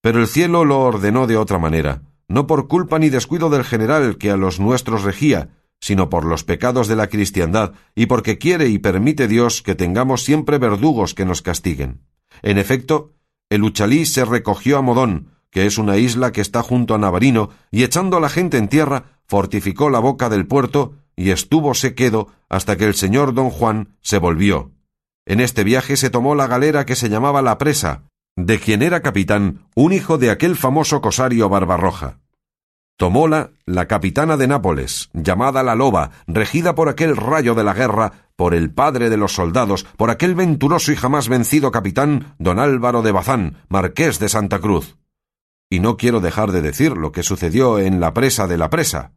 Pero 0.02 0.20
el 0.20 0.28
cielo 0.28 0.64
lo 0.64 0.80
ordenó 0.80 1.26
de 1.26 1.36
otra 1.36 1.58
manera, 1.58 2.02
no 2.28 2.46
por 2.46 2.68
culpa 2.68 2.98
ni 2.98 3.08
descuido 3.08 3.50
del 3.50 3.64
general 3.64 4.16
que 4.16 4.30
a 4.30 4.36
los 4.36 4.60
nuestros 4.60 5.02
regía, 5.02 5.50
sino 5.80 6.10
por 6.10 6.24
los 6.24 6.44
pecados 6.44 6.88
de 6.88 6.96
la 6.96 7.08
cristiandad 7.08 7.72
y 7.94 8.06
porque 8.06 8.38
quiere 8.38 8.68
y 8.68 8.78
permite 8.78 9.28
Dios 9.28 9.62
que 9.62 9.74
tengamos 9.74 10.22
siempre 10.22 10.58
verdugos 10.58 11.14
que 11.14 11.24
nos 11.24 11.42
castiguen. 11.42 12.02
En 12.42 12.58
efecto, 12.58 13.14
el 13.48 13.64
Uchalí 13.64 14.06
se 14.06 14.24
recogió 14.24 14.78
a 14.78 14.82
Modón, 14.82 15.30
que 15.50 15.66
es 15.66 15.78
una 15.78 15.96
isla 15.96 16.32
que 16.32 16.40
está 16.40 16.62
junto 16.62 16.94
a 16.94 16.98
Navarino, 16.98 17.50
y 17.70 17.82
echando 17.82 18.16
a 18.16 18.20
la 18.20 18.28
gente 18.28 18.58
en 18.58 18.68
tierra, 18.68 19.20
fortificó 19.26 19.90
la 19.90 19.98
boca 19.98 20.28
del 20.28 20.46
puerto 20.46 20.94
y 21.16 21.30
estúvose 21.30 21.94
quedo 21.94 22.28
hasta 22.48 22.76
que 22.76 22.84
el 22.84 22.94
señor 22.94 23.34
don 23.34 23.50
Juan 23.50 23.96
se 24.00 24.18
volvió. 24.18 24.72
En 25.26 25.40
este 25.40 25.64
viaje 25.64 25.96
se 25.96 26.10
tomó 26.10 26.34
la 26.34 26.46
galera 26.46 26.86
que 26.86 26.96
se 26.96 27.08
llamaba 27.08 27.42
La 27.42 27.58
Presa, 27.58 28.04
de 28.36 28.58
quien 28.58 28.82
era 28.82 29.02
capitán 29.02 29.66
un 29.74 29.92
hijo 29.92 30.18
de 30.18 30.30
aquel 30.30 30.56
famoso 30.56 31.00
cosario 31.00 31.48
Barbarroja. 31.48 32.19
Tomóla 33.00 33.52
la 33.64 33.88
capitana 33.88 34.36
de 34.36 34.46
Nápoles, 34.46 35.08
llamada 35.14 35.62
la 35.62 35.74
Loba, 35.74 36.10
regida 36.26 36.74
por 36.74 36.90
aquel 36.90 37.16
rayo 37.16 37.54
de 37.54 37.64
la 37.64 37.72
guerra, 37.72 38.28
por 38.36 38.52
el 38.52 38.74
padre 38.74 39.08
de 39.08 39.16
los 39.16 39.32
soldados, 39.32 39.86
por 39.96 40.10
aquel 40.10 40.34
venturoso 40.34 40.92
y 40.92 40.96
jamás 40.96 41.30
vencido 41.30 41.70
capitán 41.70 42.34
don 42.38 42.58
Álvaro 42.58 43.00
de 43.00 43.10
Bazán, 43.10 43.56
marqués 43.70 44.18
de 44.18 44.28
Santa 44.28 44.58
Cruz. 44.58 44.98
Y 45.70 45.80
no 45.80 45.96
quiero 45.96 46.20
dejar 46.20 46.52
de 46.52 46.60
decir 46.60 46.94
lo 46.94 47.10
que 47.10 47.22
sucedió 47.22 47.78
en 47.78 48.00
la 48.00 48.12
presa 48.12 48.46
de 48.46 48.58
la 48.58 48.68
presa. 48.68 49.12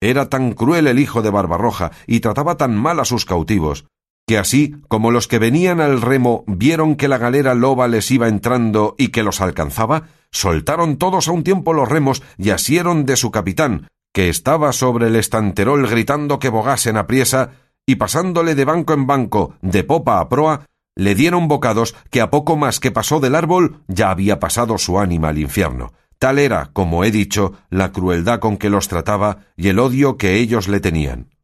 Era 0.00 0.28
tan 0.28 0.52
cruel 0.52 0.86
el 0.86 1.00
hijo 1.00 1.20
de 1.20 1.30
Barbarroja 1.30 1.90
y 2.06 2.20
trataba 2.20 2.58
tan 2.58 2.76
mal 2.76 3.00
a 3.00 3.04
sus 3.04 3.24
cautivos, 3.24 3.86
que 4.30 4.38
así 4.38 4.76
como 4.86 5.10
los 5.10 5.26
que 5.26 5.40
venían 5.40 5.80
al 5.80 6.00
remo 6.00 6.44
vieron 6.46 6.94
que 6.94 7.08
la 7.08 7.18
galera 7.18 7.56
loba 7.56 7.88
les 7.88 8.12
iba 8.12 8.28
entrando 8.28 8.94
y 8.96 9.08
que 9.08 9.24
los 9.24 9.40
alcanzaba, 9.40 10.04
soltaron 10.30 10.98
todos 10.98 11.26
a 11.26 11.32
un 11.32 11.42
tiempo 11.42 11.72
los 11.72 11.88
remos 11.88 12.22
y 12.38 12.50
asieron 12.50 13.06
de 13.06 13.16
su 13.16 13.32
capitán, 13.32 13.88
que 14.14 14.28
estaba 14.28 14.72
sobre 14.72 15.08
el 15.08 15.16
estanterol 15.16 15.84
gritando 15.88 16.38
que 16.38 16.48
bogasen 16.48 16.96
a 16.96 17.08
priesa, 17.08 17.54
y 17.84 17.96
pasándole 17.96 18.54
de 18.54 18.64
banco 18.64 18.92
en 18.92 19.08
banco, 19.08 19.56
de 19.62 19.82
popa 19.82 20.20
a 20.20 20.28
proa, 20.28 20.64
le 20.94 21.16
dieron 21.16 21.48
bocados 21.48 21.96
que 22.10 22.20
a 22.20 22.30
poco 22.30 22.56
más 22.56 22.78
que 22.78 22.92
pasó 22.92 23.18
del 23.18 23.34
árbol 23.34 23.82
ya 23.88 24.12
había 24.12 24.38
pasado 24.38 24.78
su 24.78 25.00
ánima 25.00 25.30
al 25.30 25.38
infierno. 25.38 25.92
Tal 26.20 26.38
era, 26.38 26.70
como 26.72 27.02
he 27.02 27.10
dicho, 27.10 27.54
la 27.68 27.90
crueldad 27.90 28.38
con 28.38 28.58
que 28.58 28.70
los 28.70 28.86
trataba 28.86 29.38
y 29.56 29.70
el 29.70 29.80
odio 29.80 30.16
que 30.16 30.36
ellos 30.36 30.68
le 30.68 30.78
tenían. 30.78 31.34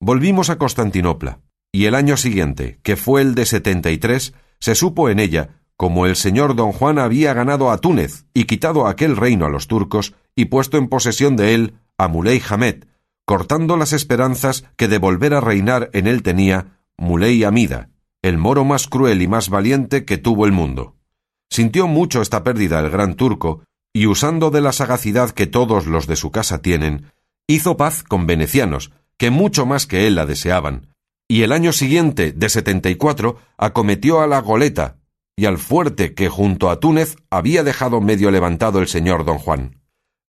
Volvimos 0.00 0.48
a 0.48 0.56
Constantinopla 0.56 1.40
y 1.76 1.84
el 1.84 1.94
año 1.94 2.16
siguiente, 2.16 2.80
que 2.82 2.96
fue 2.96 3.20
el 3.20 3.34
de 3.34 3.44
setenta 3.44 3.90
y 3.90 3.98
tres, 3.98 4.32
se 4.60 4.74
supo 4.74 5.10
en 5.10 5.18
ella 5.18 5.60
como 5.76 6.06
el 6.06 6.16
señor 6.16 6.56
don 6.56 6.72
Juan 6.72 6.98
había 6.98 7.34
ganado 7.34 7.70
a 7.70 7.76
Túnez 7.76 8.24
y 8.32 8.44
quitado 8.44 8.86
aquel 8.86 9.14
reino 9.14 9.44
a 9.44 9.50
los 9.50 9.66
turcos 9.66 10.14
y 10.34 10.46
puesto 10.46 10.78
en 10.78 10.88
posesión 10.88 11.36
de 11.36 11.52
él 11.52 11.74
a 11.98 12.08
Muley 12.08 12.42
Hamed, 12.48 12.84
cortando 13.26 13.76
las 13.76 13.92
esperanzas 13.92 14.64
que 14.78 14.88
de 14.88 14.96
volver 14.96 15.34
a 15.34 15.42
reinar 15.42 15.90
en 15.92 16.06
él 16.06 16.22
tenía 16.22 16.78
Muley 16.96 17.44
Amida, 17.44 17.90
el 18.22 18.38
moro 18.38 18.64
más 18.64 18.86
cruel 18.86 19.20
y 19.20 19.28
más 19.28 19.50
valiente 19.50 20.06
que 20.06 20.16
tuvo 20.16 20.46
el 20.46 20.52
mundo. 20.52 20.96
Sintió 21.50 21.88
mucho 21.88 22.22
esta 22.22 22.42
pérdida 22.42 22.80
el 22.80 22.88
gran 22.88 23.16
turco, 23.16 23.64
y 23.92 24.06
usando 24.06 24.50
de 24.50 24.62
la 24.62 24.72
sagacidad 24.72 25.32
que 25.32 25.46
todos 25.46 25.84
los 25.86 26.06
de 26.06 26.16
su 26.16 26.30
casa 26.30 26.62
tienen, 26.62 27.12
hizo 27.46 27.76
paz 27.76 28.02
con 28.02 28.26
venecianos, 28.26 28.92
que 29.18 29.28
mucho 29.28 29.66
más 29.66 29.86
que 29.86 30.06
él 30.06 30.14
la 30.14 30.24
deseaban, 30.24 30.95
y 31.28 31.42
el 31.42 31.52
año 31.52 31.72
siguiente, 31.72 32.32
de 32.32 32.48
setenta 32.48 32.88
y 32.88 32.96
cuatro, 32.96 33.38
acometió 33.56 34.20
a 34.20 34.26
la 34.26 34.40
goleta 34.40 34.98
y 35.36 35.44
al 35.44 35.58
fuerte 35.58 36.14
que 36.14 36.28
junto 36.28 36.70
a 36.70 36.80
Túnez 36.80 37.16
había 37.30 37.62
dejado 37.62 38.00
medio 38.00 38.30
levantado 38.30 38.78
el 38.80 38.88
señor 38.88 39.24
don 39.24 39.38
Juan. 39.38 39.82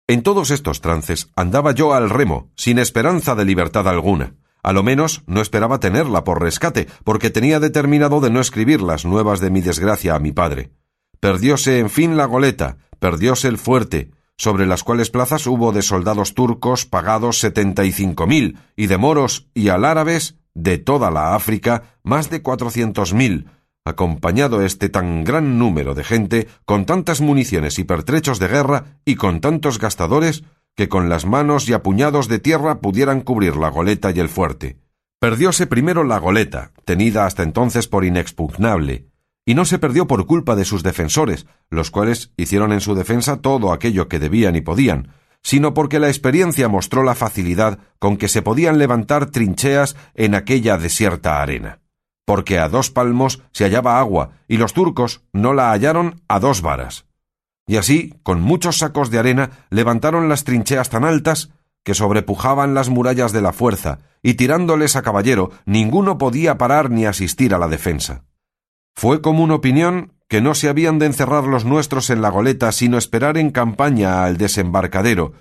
En 0.08 0.24
todos 0.24 0.52
estos 0.52 0.82
trances 0.82 1.30
andaba 1.36 1.74
yo 1.74 1.94
al 1.94 2.10
remo, 2.10 2.50
sin 2.56 2.80
esperanza 2.80 3.36
de 3.36 3.46
libertad 3.46 3.88
alguna. 3.88 4.36
A 4.64 4.74
lo 4.74 4.82
menos 4.82 5.22
no 5.28 5.42
esperaba 5.42 5.80
tenerla 5.80 6.24
por 6.24 6.42
rescate, 6.42 6.88
porque 7.04 7.30
tenía 7.30 7.60
determinado 7.60 8.20
de 8.20 8.32
no 8.32 8.40
escribir 8.40 8.82
las 8.82 9.06
nuevas 9.06 9.40
de 9.40 9.52
mi 9.52 9.62
desgracia 9.62 10.16
a 10.16 10.20
mi 10.20 10.32
padre. 10.32 10.72
Perdióse 11.20 11.80
en 11.80 11.90
fin 11.92 12.18
la 12.18 12.25
goleta, 12.25 12.78
perdióse 13.00 13.48
el 13.48 13.60
fuerte, 13.60 14.10
sobre 14.38 14.66
las 14.66 14.84
cuales 14.84 15.12
plazas 15.12 15.46
hubo 15.46 15.72
de 15.72 15.82
soldados 15.84 16.34
turcos 16.34 16.86
pagados 16.86 17.40
setenta 17.40 17.86
y 17.86 17.92
cinco 17.92 18.25
mil, 18.25 18.58
y 18.75 18.88
de 18.88 18.98
moros 18.98 19.50
y 19.54 19.70
alárabes 19.70 20.36
de 20.55 20.79
toda 20.79 21.12
la 21.12 21.35
África 21.35 22.00
más 22.01 22.31
de 22.31 22.41
cuatrocientos 22.41 23.13
mil, 23.13 23.47
acompañado 23.85 24.63
este 24.63 24.89
tan 24.89 25.24
gran 25.24 25.59
número 25.59 25.93
de 25.93 26.03
gente, 26.03 26.47
con 26.65 26.85
tantas 26.85 27.21
municiones 27.21 27.77
y 27.77 27.83
pertrechos 27.83 28.39
de 28.39 28.47
guerra 28.47 29.00
y 29.05 29.15
con 29.15 29.41
tantos 29.41 29.77
gastadores, 29.77 30.43
que 30.75 30.89
con 30.89 31.07
las 31.07 31.25
manos 31.25 31.69
y 31.69 31.74
apuñados 31.74 32.27
de 32.27 32.39
tierra 32.39 32.79
pudieran 32.79 33.21
cubrir 33.21 33.55
la 33.55 33.69
goleta 33.69 34.12
y 34.12 34.19
el 34.19 34.29
fuerte. 34.29 34.79
Perdióse 35.19 35.67
primero 35.67 36.03
la 36.03 36.17
goleta, 36.17 36.71
tenida 36.83 37.25
hasta 37.25 37.43
entonces 37.43 37.88
por 37.88 38.03
inexpugnable, 38.03 39.07
y 39.45 39.53
no 39.53 39.65
se 39.65 39.79
perdió 39.79 40.07
por 40.07 40.25
culpa 40.25 40.55
de 40.55 40.65
sus 40.65 40.81
defensores, 40.81 41.45
los 41.69 41.91
cuales 41.91 42.31
hicieron 42.35 42.74
en 42.74 42.81
su 42.81 42.95
defensa 42.95 43.38
todo 43.38 43.71
aquello 43.71 44.07
que 44.07 44.19
debían 44.19 44.55
y 44.55 44.62
podían, 44.62 45.13
sino 45.46 45.75
porque 45.75 46.00
la 46.00 46.08
experiencia 46.08 46.68
mostró 46.68 47.04
la 47.04 47.14
facilidad 47.14 47.78
con 48.00 48.18
que 48.18 48.30
se 48.30 48.42
podían 48.42 48.80
levantar 48.80 49.28
trincheas 49.28 49.96
en 50.16 50.34
aquella 50.34 50.80
desierta 50.80 51.40
arena. 51.40 51.82
Porque 52.25 52.58
a 52.58 52.68
dos 52.68 52.90
palmos 52.90 53.44
se 53.52 53.64
hallaba 53.64 54.00
agua, 54.00 54.32
y 54.48 54.58
los 54.58 54.74
turcos 54.74 55.22
no 55.34 55.54
la 55.54 55.70
hallaron 55.70 56.20
a 56.28 56.40
dos 56.40 56.64
varas. 56.64 57.06
Y 57.68 57.78
así, 57.78 58.16
con 58.24 58.42
muchos 58.42 58.80
sacos 58.80 59.12
de 59.12 59.20
arena, 59.20 59.52
levantaron 59.70 60.30
las 60.30 60.46
trincheas 60.46 60.90
tan 60.90 61.06
altas 61.06 61.52
que 61.84 61.94
sobrepujaban 61.94 62.74
las 62.74 62.90
murallas 62.90 63.32
de 63.32 63.44
la 63.44 63.54
fuerza, 63.54 64.00
y 64.24 64.34
tirándoles 64.34 64.96
a 64.96 65.04
caballero, 65.04 65.52
ninguno 65.68 66.18
podía 66.18 66.58
parar 66.58 66.90
ni 66.90 67.06
asistir 67.06 67.54
a 67.54 67.60
la 67.60 67.68
defensa. 67.68 68.24
Fue 68.96 69.22
común 69.22 69.52
opinión 69.52 70.14
que 70.27 70.41
no 70.41 70.55
se 70.55 70.70
habían 70.70 71.00
de 71.00 71.05
encerrar 71.05 71.46
los 71.46 71.65
nuestros 71.65 72.10
en 72.10 72.22
la 72.22 72.29
goleta, 72.29 72.72
sino 72.72 72.98
esperar 72.98 73.38
en 73.38 73.51
campaña 73.51 74.24
al 74.24 74.38
desembarcadero, 74.38 75.34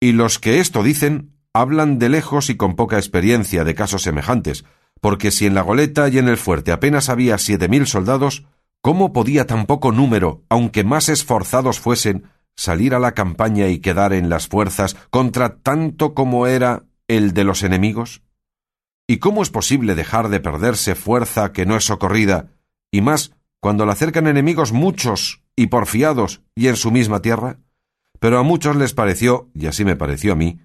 y 0.00 0.12
los 0.12 0.38
que 0.38 0.58
esto 0.58 0.82
dicen 0.82 1.32
hablan 1.54 1.98
de 1.98 2.08
lejos 2.08 2.50
y 2.50 2.56
con 2.56 2.74
poca 2.76 2.96
experiencia 2.96 3.64
de 3.64 3.74
casos 3.74 4.02
semejantes, 4.02 4.64
porque 5.00 5.30
si 5.30 5.46
en 5.46 5.54
la 5.54 5.62
goleta 5.62 6.08
y 6.08 6.18
en 6.18 6.28
el 6.28 6.38
fuerte 6.38 6.72
apenas 6.72 7.08
había 7.08 7.36
siete 7.38 7.68
mil 7.68 7.86
soldados, 7.86 8.46
¿cómo 8.80 9.12
podía 9.12 9.46
tan 9.46 9.66
poco 9.66 9.92
número, 9.92 10.42
aunque 10.48 10.84
más 10.84 11.08
esforzados 11.08 11.78
fuesen, 11.78 12.24
salir 12.56 12.94
a 12.94 12.98
la 12.98 13.12
campaña 13.12 13.68
y 13.68 13.80
quedar 13.80 14.12
en 14.12 14.28
las 14.28 14.48
fuerzas 14.48 14.96
contra 15.10 15.56
tanto 15.56 16.14
como 16.14 16.46
era 16.46 16.84
el 17.06 17.32
de 17.32 17.44
los 17.44 17.62
enemigos? 17.62 18.22
¿Y 19.06 19.18
cómo 19.18 19.42
es 19.42 19.50
posible 19.50 19.94
dejar 19.94 20.28
de 20.30 20.40
perderse 20.40 20.94
fuerza 20.94 21.52
que 21.52 21.66
no 21.66 21.76
es 21.76 21.84
socorrida, 21.84 22.48
y 22.90 23.00
más 23.02 23.32
cuando 23.62 23.86
la 23.86 23.92
acercan 23.92 24.26
enemigos 24.26 24.72
muchos 24.72 25.44
y 25.54 25.68
porfiados 25.68 26.42
y 26.56 26.66
en 26.66 26.74
su 26.74 26.90
misma 26.90 27.22
tierra? 27.22 27.60
Pero 28.18 28.40
a 28.40 28.42
muchos 28.42 28.74
les 28.74 28.92
pareció, 28.92 29.50
y 29.54 29.66
así 29.66 29.84
me 29.84 29.94
pareció 29.94 30.32
a 30.32 30.36
mí, 30.36 30.58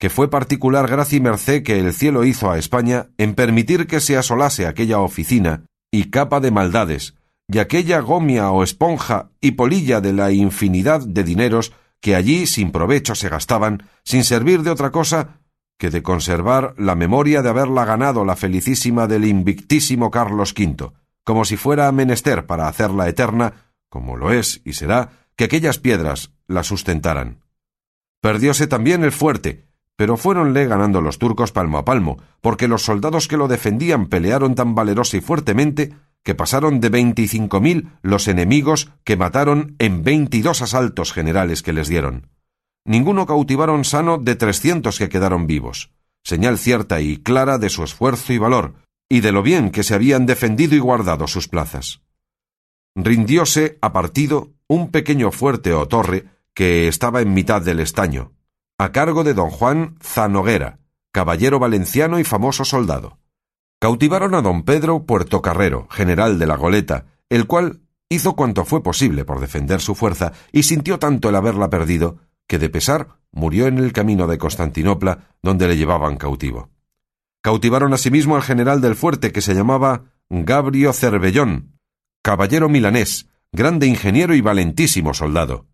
que 0.00 0.10
fue 0.10 0.28
particular 0.28 0.88
gracia 0.88 1.18
y 1.18 1.20
merced 1.20 1.62
que 1.62 1.78
el 1.78 1.92
cielo 1.92 2.24
hizo 2.24 2.50
a 2.50 2.58
España 2.58 3.10
en 3.18 3.36
permitir 3.36 3.86
que 3.86 4.00
se 4.00 4.16
asolase 4.16 4.66
aquella 4.66 4.98
oficina 4.98 5.64
y 5.92 6.10
capa 6.10 6.40
de 6.40 6.50
maldades, 6.50 7.14
y 7.46 7.58
aquella 7.58 8.00
gomia 8.00 8.50
o 8.50 8.64
esponja 8.64 9.30
y 9.40 9.52
polilla 9.52 10.00
de 10.00 10.12
la 10.12 10.32
infinidad 10.32 11.06
de 11.06 11.22
dineros 11.22 11.72
que 12.00 12.16
allí 12.16 12.48
sin 12.48 12.72
provecho 12.72 13.14
se 13.14 13.28
gastaban, 13.28 13.84
sin 14.02 14.24
servir 14.24 14.62
de 14.62 14.70
otra 14.70 14.90
cosa 14.90 15.40
que 15.78 15.90
de 15.90 16.02
conservar 16.02 16.74
la 16.76 16.96
memoria 16.96 17.42
de 17.42 17.48
haberla 17.48 17.84
ganado 17.84 18.24
la 18.24 18.34
felicísima 18.34 19.06
del 19.06 19.24
invictísimo 19.24 20.10
Carlos 20.10 20.52
V, 20.58 20.92
como 21.30 21.44
si 21.44 21.56
fuera 21.56 21.92
menester 21.92 22.44
para 22.44 22.66
hacerla 22.66 23.08
eterna, 23.08 23.72
como 23.88 24.16
lo 24.16 24.32
es 24.32 24.62
y 24.64 24.72
será, 24.72 25.10
que 25.36 25.44
aquellas 25.44 25.78
piedras 25.78 26.32
la 26.48 26.64
sustentaran. 26.64 27.44
Perdióse 28.20 28.66
también 28.66 29.04
el 29.04 29.12
fuerte, 29.12 29.64
pero 29.94 30.16
fuéronle 30.16 30.66
ganando 30.66 31.00
los 31.00 31.20
turcos 31.20 31.52
palmo 31.52 31.78
a 31.78 31.84
palmo, 31.84 32.20
porque 32.40 32.66
los 32.66 32.82
soldados 32.82 33.28
que 33.28 33.36
lo 33.36 33.46
defendían 33.46 34.06
pelearon 34.06 34.56
tan 34.56 34.74
valerosa 34.74 35.18
y 35.18 35.20
fuertemente 35.20 35.94
que 36.24 36.34
pasaron 36.34 36.80
de 36.80 36.88
veinticinco 36.88 37.60
mil 37.60 37.90
los 38.02 38.26
enemigos 38.26 38.90
que 39.04 39.16
mataron 39.16 39.76
en 39.78 40.02
veintidós 40.02 40.62
asaltos 40.62 41.12
generales 41.12 41.62
que 41.62 41.72
les 41.72 41.86
dieron. 41.86 42.26
Ninguno 42.84 43.24
cautivaron 43.24 43.84
sano 43.84 44.18
de 44.18 44.34
trescientos 44.34 44.98
que 44.98 45.08
quedaron 45.08 45.46
vivos, 45.46 45.92
señal 46.24 46.58
cierta 46.58 47.00
y 47.00 47.18
clara 47.18 47.58
de 47.58 47.68
su 47.68 47.84
esfuerzo 47.84 48.32
y 48.32 48.38
valor, 48.38 48.74
y 49.10 49.20
de 49.20 49.32
lo 49.32 49.42
bien 49.42 49.70
que 49.70 49.82
se 49.82 49.94
habían 49.94 50.24
defendido 50.24 50.76
y 50.76 50.78
guardado 50.78 51.26
sus 51.26 51.48
plazas. 51.48 52.00
Rindióse 52.94 53.76
a 53.82 53.92
partido 53.92 54.52
un 54.68 54.90
pequeño 54.90 55.32
fuerte 55.32 55.74
o 55.74 55.86
torre 55.88 56.26
que 56.54 56.86
estaba 56.88 57.20
en 57.20 57.34
mitad 57.34 57.60
del 57.60 57.80
estaño, 57.80 58.32
a 58.78 58.92
cargo 58.92 59.24
de 59.24 59.34
don 59.34 59.50
Juan 59.50 59.96
Zanoguera, 60.00 60.78
caballero 61.12 61.58
valenciano 61.58 62.20
y 62.20 62.24
famoso 62.24 62.64
soldado. 62.64 63.18
Cautivaron 63.80 64.34
a 64.34 64.42
don 64.42 64.62
Pedro 64.62 65.04
Puertocarrero, 65.04 65.88
general 65.90 66.38
de 66.38 66.46
la 66.46 66.56
goleta, 66.56 67.06
el 67.28 67.46
cual 67.46 67.80
hizo 68.08 68.36
cuanto 68.36 68.64
fue 68.64 68.82
posible 68.82 69.24
por 69.24 69.40
defender 69.40 69.80
su 69.80 69.94
fuerza 69.94 70.32
y 70.52 70.62
sintió 70.62 70.98
tanto 70.98 71.30
el 71.30 71.36
haberla 71.36 71.68
perdido 71.68 72.18
que 72.46 72.58
de 72.58 72.68
pesar 72.68 73.20
murió 73.32 73.66
en 73.66 73.78
el 73.78 73.92
camino 73.92 74.26
de 74.26 74.38
Constantinopla, 74.38 75.34
donde 75.42 75.66
le 75.66 75.76
llevaban 75.76 76.16
cautivo. 76.16 76.70
Cautivaron 77.42 77.94
asimismo 77.94 78.36
al 78.36 78.42
general 78.42 78.80
del 78.80 78.96
fuerte, 78.96 79.32
que 79.32 79.40
se 79.40 79.54
llamaba 79.54 80.04
Gabrio 80.28 80.92
Cervellón, 80.92 81.78
caballero 82.22 82.68
milanés, 82.68 83.28
grande 83.50 83.86
ingeniero 83.86 84.34
y 84.34 84.42
valentísimo 84.42 85.14
soldado. 85.14 85.66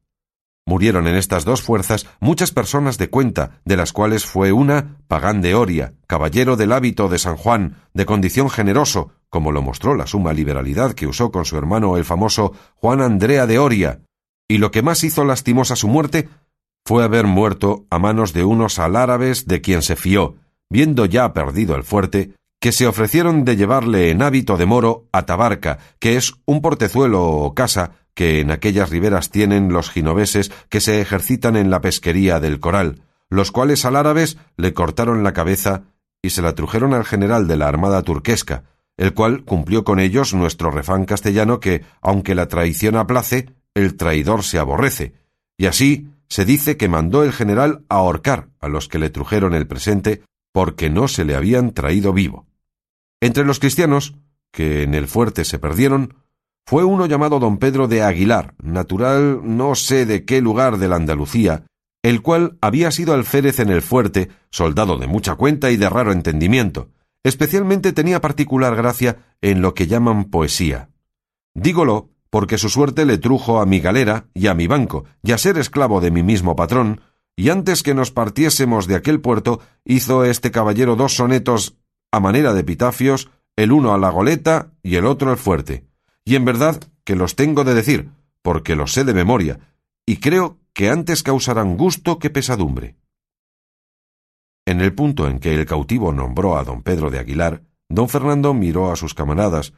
Murieron 0.65 1.07
en 1.07 1.15
estas 1.15 1.45
dos 1.45 1.63
fuerzas 1.63 2.07
muchas 2.21 2.51
personas 2.51 2.99
de 2.99 3.09
cuenta, 3.09 3.61
de 3.65 3.77
las 3.77 3.93
cuales 3.93 4.27
fue 4.27 4.53
una 4.53 4.99
Pagán 5.07 5.41
de 5.41 5.55
Oria, 5.55 5.95
caballero 6.07 6.57
del 6.57 6.73
hábito 6.73 7.09
de 7.09 7.19
San 7.19 7.37
Juan, 7.37 7.77
de 7.95 8.07
condición 8.07 8.51
generoso, 8.51 9.13
como 9.29 9.53
lo 9.53 9.63
mostró 9.63 9.95
la 9.95 10.07
suma 10.07 10.33
liberalidad 10.33 10.93
que 10.93 11.07
usó 11.07 11.31
con 11.31 11.45
su 11.45 11.57
hermano 11.57 11.97
el 11.97 12.05
famoso 12.05 12.53
Juan 12.77 13.01
Andrea 13.01 13.47
de 13.47 13.59
Oria, 13.59 14.01
y 14.49 14.59
lo 14.59 14.71
que 14.71 14.83
más 14.83 15.05
hizo 15.05 15.25
lastimosa 15.25 15.77
su 15.77 15.89
muerte 15.89 16.29
fue 16.85 17.03
haber 17.05 17.27
muerto 17.27 17.87
a 17.91 17.99
manos 17.99 18.33
de 18.33 18.45
unos 18.45 18.79
alárabes 18.79 19.47
de 19.47 19.61
quien 19.61 19.83
se 19.83 19.97
fió, 19.97 20.37
viendo 20.71 21.07
ya 21.07 21.33
perdido 21.33 21.77
el 21.77 21.85
fuerte, 21.85 22.33
que 22.61 22.73
se 22.73 22.87
ofrecieron 22.87 23.45
de 23.45 23.57
llevarle 23.57 24.11
en 24.11 24.23
hábito 24.23 24.57
de 24.57 24.67
moro 24.67 25.07
a 25.13 25.27
Tabarca, 25.27 25.79
que 25.99 26.17
es 26.17 26.35
un 26.47 26.63
portezuelo 26.63 27.25
o 27.25 27.55
casa 27.55 27.93
que 28.15 28.41
en 28.41 28.51
aquellas 28.51 28.91
riberas 28.91 29.31
tienen 29.31 29.73
los 29.73 29.91
ginoveses 29.91 30.51
que 30.69 30.81
se 30.81 31.01
ejercitan 31.01 31.57
en 31.57 31.71
la 31.71 31.83
pesquería 31.83 32.41
del 32.41 32.61
coral, 32.61 33.03
los 33.29 33.53
cuales 33.53 33.85
al 33.85 33.97
árabes 33.97 34.39
le 34.57 34.73
cortaron 34.73 35.23
la 35.23 35.35
cabeza 35.35 35.83
y 36.23 36.31
se 36.31 36.43
la 36.43 36.55
trujeron 36.55 36.95
al 36.95 37.05
general 37.05 37.47
de 37.47 37.57
la 37.57 37.69
armada 37.69 38.03
turquesca, 38.03 38.65
el 38.97 39.13
cual 39.13 39.45
cumplió 39.45 39.85
con 39.85 40.01
ellos 40.01 40.33
nuestro 40.33 40.71
refán 40.71 41.05
castellano 41.05 41.61
que, 41.61 41.85
aunque 42.01 42.35
la 42.35 42.49
traición 42.49 42.97
aplace, 42.97 43.51
el 43.75 43.97
traidor 43.97 44.43
se 44.43 44.59
aborrece, 44.59 45.13
y 45.59 45.67
así 45.67 46.09
se 46.29 46.45
dice 46.45 46.77
que 46.77 46.89
mandó 46.89 47.23
el 47.23 47.33
general 47.33 47.85
ahorcar 47.89 48.49
a 48.61 48.69
los 48.69 48.89
que 48.89 48.99
le 48.99 49.11
trujeron 49.11 49.55
el 49.55 49.67
presente 49.67 50.23
porque 50.57 50.89
no 50.89 51.07
se 51.07 51.27
le 51.27 51.37
habían 51.37 51.73
traído 51.73 52.15
vivo. 52.15 52.47
Entre 53.21 53.45
los 53.45 53.59
cristianos, 53.59 54.15
que 54.51 54.85
en 54.85 54.95
el 54.95 55.07
fuerte 55.07 55.45
se 55.45 55.59
perdieron, 55.59 56.15
fue 56.65 56.83
uno 56.83 57.05
llamado 57.05 57.39
don 57.39 57.59
Pedro 57.59 57.89
de 57.89 58.03
Aguilar, 58.03 58.55
natural 58.63 59.43
no 59.45 59.75
sé 59.75 60.07
de 60.07 60.25
qué 60.25 60.41
lugar 60.41 60.79
de 60.79 60.89
la 60.89 60.97
Andalucía, 60.97 61.67
el 62.03 62.23
cual 62.23 62.57
había 62.63 62.91
sido 62.91 63.13
alférez 63.13 63.61
en 63.61 63.69
el 63.69 63.83
fuerte, 63.83 64.31
soldado 64.49 64.97
de 64.97 65.07
mucha 65.07 65.35
cuenta 65.35 65.71
y 65.71 65.77
de 65.77 65.91
raro 65.91 66.11
entendimiento. 66.11 66.89
Especialmente 67.23 67.93
tenía 67.93 68.23
particular 68.23 68.75
gracia 68.77 69.37
en 69.43 69.61
lo 69.61 69.75
que 69.75 69.89
llaman 69.89 70.25
poesía. 70.25 70.89
Dígolo 71.53 72.09
porque 72.31 72.57
su 72.57 72.71
suerte 72.71 73.05
le 73.05 73.19
trujo 73.19 73.61
a 73.61 73.67
mi 73.67 73.81
galera 73.81 74.29
y 74.33 74.47
a 74.47 74.55
mi 74.55 74.69
banco, 74.69 75.05
y 75.23 75.33
a 75.33 75.39
ser 75.39 75.59
esclavo 75.59 76.01
de 76.01 76.11
mi 76.11 76.23
mismo 76.23 76.57
patrón, 76.57 77.03
y 77.37 77.51
antes 77.51 77.83
que 77.83 77.95
nos 77.95 78.11
partiésemos 78.11 78.87
de 78.87 78.97
aquel 78.97 79.21
puerto, 79.21 79.61
hizo 79.85 80.25
este 80.25 80.51
caballero 80.51 80.97
dos 80.97 81.15
sonetos 81.15 81.77
a 82.11 82.19
manera 82.19 82.55
de 82.55 82.61
epitafios, 82.61 83.31
el 83.57 83.73
uno 83.73 83.95
a 83.95 83.99
la 83.99 84.11
goleta 84.11 84.73
y 84.83 84.97
el 84.97 85.07
otro 85.07 85.31
al 85.31 85.37
fuerte 85.37 85.87
y 86.27 86.35
en 86.35 86.45
verdad 86.45 86.83
que 87.05 87.15
los 87.15 87.37
tengo 87.37 87.65
de 87.65 87.73
decir, 87.73 88.11
porque 88.43 88.75
los 88.75 88.93
sé 88.93 89.05
de 89.05 89.15
memoria, 89.15 89.61
y 90.05 90.17
creo 90.17 90.59
que 90.75 90.91
antes 90.91 91.23
causarán 91.23 91.77
gusto 91.77 92.19
que 92.19 92.31
pesadumbre. 92.31 92.97
En 94.67 94.81
el 94.81 94.93
punto 94.93 95.29
en 95.29 95.39
que 95.39 95.55
el 95.55 95.65
cautivo 95.65 96.13
nombró 96.13 96.59
a 96.59 96.65
don 96.65 96.83
Pedro 96.83 97.11
de 97.11 97.21
Aguilar, 97.21 97.63
don 97.89 98.09
Fernando 98.09 98.53
miró 98.53 98.91
a 98.91 98.97
sus 98.97 99.15
camaradas, 99.15 99.73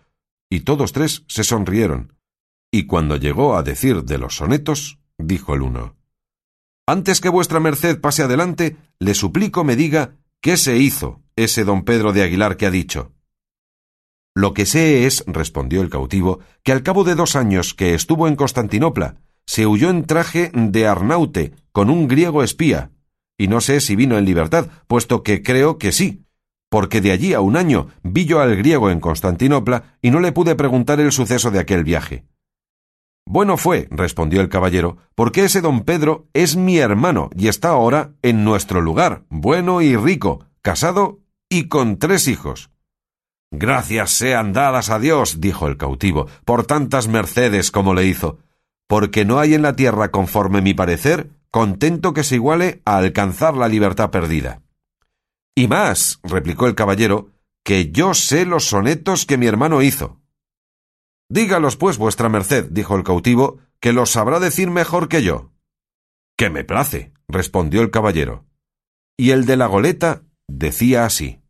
y 0.51 0.61
todos 0.61 0.93
tres 0.93 1.25
se 1.29 1.45
sonrieron, 1.45 2.15
y 2.73 2.87
cuando 2.87 3.17
llegó 3.17 3.55
a 3.55 3.63
decir 3.63 4.05
de 4.05 4.17
los 4.17 4.37
sonetos, 4.37 4.99
dijo 5.19 5.55
el 5.55 5.63
uno 5.63 5.98
Antes 6.89 7.21
que 7.21 7.29
vuestra 7.29 7.61
merced 7.61 8.01
pase 8.01 8.23
adelante, 8.23 8.79
le 8.99 9.13
suplico 9.13 9.63
me 9.63 9.77
diga 9.77 10.17
qué 10.41 10.57
se 10.57 10.79
hizo 10.79 11.21
ese 11.37 11.65
don 11.65 11.85
Pedro 11.85 12.15
de 12.15 12.23
Aguilar 12.23 12.57
que 12.57 12.65
ha 12.65 12.71
dicho. 12.71 13.13
Lo 14.35 14.55
que 14.55 14.65
sé 14.65 15.05
es, 15.05 15.23
respondió 15.27 15.83
el 15.83 15.91
cautivo, 15.91 16.41
que 16.63 16.73
al 16.73 16.83
cabo 16.83 17.05
de 17.05 17.15
dos 17.15 17.37
años 17.37 17.75
que 17.75 17.93
estuvo 17.93 18.27
en 18.27 18.37
Constantinopla, 18.37 19.17
se 19.45 19.67
huyó 19.67 19.91
en 19.91 20.07
traje 20.07 20.51
de 20.55 20.87
Arnaute 20.87 21.53
con 21.73 21.91
un 21.91 22.09
griego 22.09 22.43
espía, 22.43 22.91
y 23.37 23.49
no 23.49 23.61
sé 23.61 23.83
si 23.83 23.95
vino 23.95 24.17
en 24.17 24.25
libertad, 24.25 24.69
puesto 24.87 25.23
que 25.23 25.43
creo 25.43 25.77
que 25.77 25.93
sí, 25.93 26.25
porque 26.71 27.03
de 27.03 27.13
allí 27.13 27.35
a 27.35 27.43
un 27.43 27.59
año 27.59 27.89
vi 28.03 28.25
yo 28.25 28.41
al 28.41 28.57
griego 28.57 28.91
en 28.91 29.01
Constantinopla 29.01 29.99
y 30.01 30.11
no 30.11 30.21
le 30.21 30.33
pude 30.33 30.55
preguntar 30.55 31.01
el 31.01 31.13
suceso 31.13 31.51
de 31.51 31.59
aquel 31.59 31.85
viaje. 31.85 32.25
Bueno 33.31 33.59
fue, 33.59 33.89
respondió 33.91 34.41
el 34.41 34.49
caballero, 34.49 34.97
porque 35.15 35.45
ese 35.45 35.61
don 35.61 35.83
Pedro 35.83 36.29
es 36.33 36.57
mi 36.57 36.79
hermano 36.79 37.29
y 37.37 37.49
está 37.49 37.69
ahora 37.69 38.15
en 38.23 38.43
nuestro 38.43 38.81
lugar, 38.81 39.27
bueno 39.29 39.83
y 39.83 39.97
rico, 39.97 40.47
casado 40.63 41.19
y 41.51 41.69
con 41.69 41.99
tres 41.99 42.27
hijos. 42.27 42.71
Gracias 43.51 44.13
sean 44.13 44.55
dadas 44.55 44.89
a 44.89 44.99
Dios, 44.99 45.43
dijo 45.43 45.69
el 45.69 45.77
cautivo, 45.77 46.27
por 46.47 46.65
tantas 46.65 47.07
mercedes 47.07 47.71
como 47.71 47.93
le 47.93 48.07
hizo, 48.07 48.39
porque 48.87 49.27
no 49.27 49.39
hay 49.39 49.53
en 49.53 49.61
la 49.61 49.77
tierra, 49.77 50.11
conforme 50.11 50.63
mi 50.63 50.73
parecer, 50.73 51.29
contento 51.51 52.15
que 52.15 52.25
se 52.25 52.37
iguale 52.37 52.81
a 52.87 52.97
alcanzar 52.97 53.59
la 53.59 53.69
libertad 53.69 54.09
perdida. 54.09 54.63
Y 55.55 55.69
más, 55.69 56.19
replicó 56.23 56.67
el 56.67 56.75
caballero, 56.75 57.29
que 57.63 57.91
yo 57.91 58.15
sé 58.15 58.47
los 58.47 58.65
sonetos 58.65 59.27
que 59.27 59.37
mi 59.37 59.47
hermano 59.47 59.83
hizo. 59.83 60.19
Dígalos, 61.31 61.77
pues, 61.77 61.99
vuestra 61.99 62.29
merced, 62.29 62.67
dijo 62.71 62.97
el 62.97 63.05
cautivo, 63.05 63.59
que 63.81 63.93
los 63.93 64.11
sabrá 64.11 64.41
decir 64.41 64.71
mejor 64.71 65.09
que 65.09 65.23
yo. 65.23 65.53
Que 66.37 66.49
me 66.49 66.65
place, 66.65 67.13
respondió 67.29 67.83
el 67.83 67.91
caballero. 67.91 68.47
Y 69.17 69.31
el 69.31 69.45
de 69.45 69.57
la 69.57 69.67
goleta 69.67 70.23
decía 70.49 71.05
así. 71.05 71.41